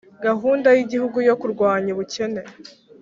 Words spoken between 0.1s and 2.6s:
gahunda y'igihugu yo kurwanya ubukene